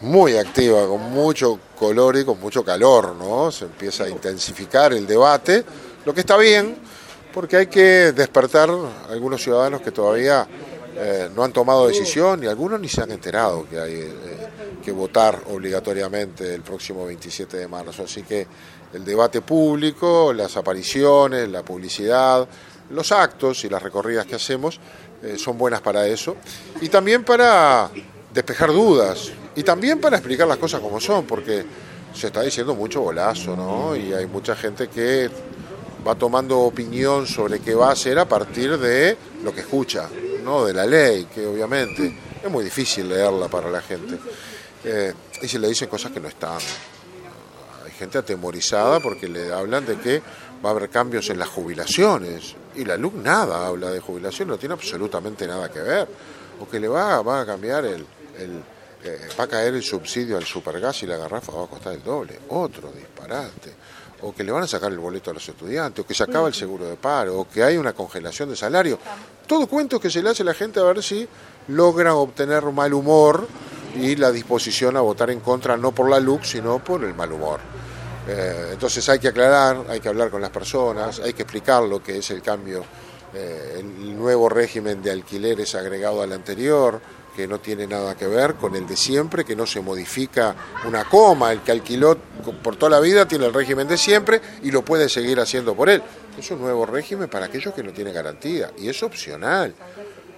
[0.00, 3.50] muy activa, con mucho color y con mucho calor, ¿no?
[3.50, 5.64] Se empieza a intensificar el debate,
[6.04, 6.76] lo que está bien,
[7.32, 10.46] porque hay que despertar a algunos ciudadanos que todavía
[10.98, 14.48] eh, no han tomado decisión y algunos ni se han enterado que hay eh,
[14.82, 18.04] que votar obligatoriamente el próximo 27 de marzo.
[18.04, 18.46] Así que
[18.94, 22.48] el debate público, las apariciones, la publicidad,
[22.90, 24.80] los actos y las recorridas que hacemos
[25.22, 26.36] eh, son buenas para eso.
[26.80, 27.90] Y también para
[28.32, 31.64] despejar dudas y también para explicar las cosas como son, porque
[32.14, 33.96] se está diciendo mucho golazo, ¿no?
[33.96, 35.30] Y hay mucha gente que
[36.06, 40.08] va tomando opinión sobre qué va a hacer a partir de lo que escucha,
[40.44, 40.64] ¿no?
[40.64, 42.14] de la ley, que obviamente
[42.44, 44.18] es muy difícil leerla para la gente.
[44.84, 45.12] Eh,
[45.42, 46.58] y se le dicen cosas que no están.
[47.84, 50.22] Hay gente atemorizada porque le hablan de que
[50.64, 52.54] va a haber cambios en las jubilaciones.
[52.76, 56.08] Y la LUC nada habla de jubilación, no tiene absolutamente nada que ver.
[56.60, 58.06] O que le va, a cambiar el
[59.04, 62.02] eh, va a caer el subsidio al supergas y la garrafa va a costar el
[62.02, 62.38] doble.
[62.48, 63.74] Otro disparate
[64.22, 66.48] o que le van a sacar el boleto a los estudiantes, o que se acaba
[66.48, 68.98] el seguro de paro, o que hay una congelación de salario.
[69.46, 71.28] Todo cuento que se le hace a la gente a ver si
[71.68, 73.46] logra obtener mal humor
[73.94, 77.32] y la disposición a votar en contra no por la luz, sino por el mal
[77.32, 77.60] humor.
[78.28, 82.02] Eh, entonces hay que aclarar, hay que hablar con las personas, hay que explicar lo
[82.02, 82.84] que es el cambio,
[83.34, 87.00] eh, el nuevo régimen de alquileres agregado al anterior,
[87.36, 90.56] que no tiene nada que ver con el de siempre, que no se modifica
[90.86, 92.16] una coma, el que alquiló
[92.62, 95.90] por toda la vida tiene el régimen de siempre y lo puede seguir haciendo por
[95.90, 96.02] él.
[96.38, 99.74] Es un nuevo régimen para aquellos que no tienen garantía y es opcional.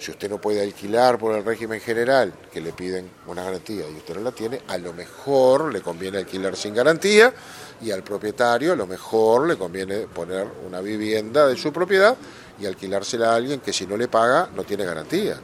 [0.00, 3.94] Si usted no puede alquilar por el régimen general, que le piden una garantía y
[3.94, 7.32] usted no la tiene, a lo mejor le conviene alquilar sin garantía
[7.80, 12.16] y al propietario a lo mejor le conviene poner una vivienda de su propiedad
[12.58, 15.40] y alquilársela a alguien que si no le paga no tiene garantía.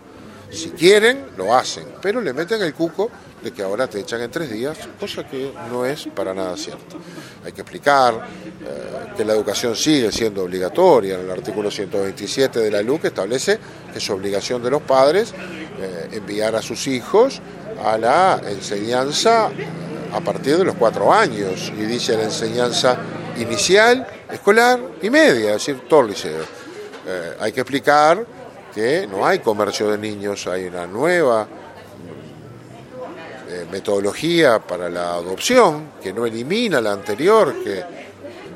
[0.50, 3.10] Si quieren, lo hacen, pero le meten el cuco
[3.42, 6.98] de que ahora te echan en tres días, cosa que no es para nada cierto.
[7.44, 11.16] Hay que explicar eh, que la educación sigue siendo obligatoria.
[11.16, 13.58] En el artículo 127 de la LUC establece
[13.92, 17.40] que es obligación de los padres eh, enviar a sus hijos
[17.84, 19.50] a la enseñanza
[20.12, 22.96] a partir de los cuatro años, y dice la enseñanza
[23.38, 26.42] inicial, escolar y media, es decir, todo el liceo.
[27.06, 28.24] Eh, hay que explicar
[28.76, 31.48] que no hay comercio de niños, hay una nueva
[33.48, 37.82] eh, metodología para la adopción que no elimina la anterior, que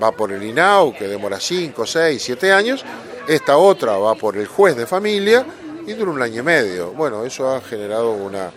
[0.01, 2.85] va por el INAU, que demora 5, 6, 7 años,
[3.27, 5.47] esta otra va por el juez de familia
[5.87, 6.93] y dura un año y medio.
[6.93, 8.51] Bueno, eso ha generado una,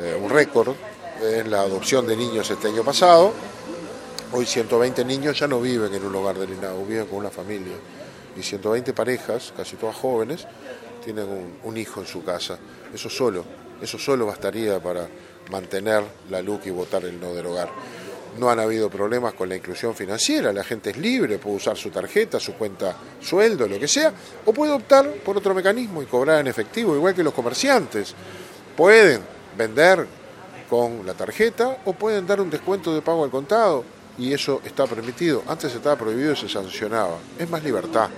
[0.00, 0.74] eh, un récord
[1.20, 3.34] en la adopción de niños este año pasado.
[4.32, 7.74] Hoy 120 niños ya no viven en un hogar del INAU, viven con una familia.
[8.38, 10.46] Y 120 parejas, casi todas jóvenes,
[11.04, 11.26] tienen
[11.62, 12.58] un, hijo en su casa.
[12.92, 13.44] Eso solo,
[13.80, 15.08] eso solo bastaría para
[15.50, 17.70] mantener la luz y votar el no derogar.
[18.38, 21.90] No han habido problemas con la inclusión financiera, la gente es libre, puede usar su
[21.90, 24.12] tarjeta, su cuenta sueldo, lo que sea,
[24.44, 28.14] o puede optar por otro mecanismo y cobrar en efectivo, igual que los comerciantes.
[28.76, 29.20] Pueden
[29.58, 30.06] vender
[30.68, 33.84] con la tarjeta o pueden dar un descuento de pago al contado
[34.16, 35.42] y eso está permitido.
[35.48, 37.16] Antes estaba prohibido y se sancionaba.
[37.36, 38.08] Es más libertad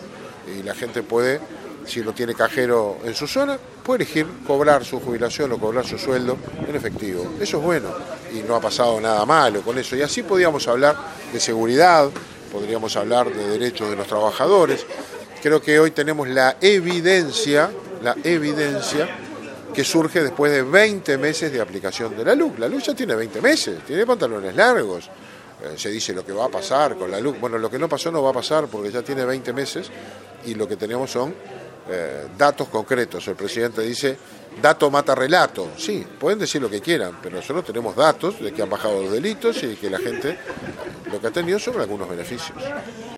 [0.47, 1.41] y la gente puede
[1.87, 5.99] si no tiene cajero en su zona, puede elegir cobrar su jubilación o cobrar su
[5.99, 7.35] sueldo en efectivo.
[7.41, 7.89] Eso es bueno
[8.35, 9.97] y no ha pasado nada malo con eso.
[9.97, 10.97] Y así podríamos hablar
[11.33, 12.09] de seguridad,
[12.51, 14.87] podríamos hablar de derechos de los trabajadores.
[15.43, 17.71] Creo que hoy tenemos la evidencia,
[18.03, 19.09] la evidencia
[19.73, 22.59] que surge después de 20 meses de aplicación de la luz.
[22.59, 25.09] La luz ya tiene 20 meses, tiene pantalones largos.
[25.63, 27.39] Eh, se dice lo que va a pasar con la luz.
[27.41, 29.91] Bueno, lo que no pasó no va a pasar porque ya tiene 20 meses
[30.45, 31.35] y lo que tenemos son
[31.89, 33.27] eh, datos concretos.
[33.29, 34.17] El presidente dice,
[34.61, 35.71] dato mata relato.
[35.77, 39.13] Sí, pueden decir lo que quieran, pero nosotros tenemos datos de que han bajado los
[39.13, 40.39] delitos y de que la gente
[41.11, 42.59] lo que ha tenido son algunos beneficios.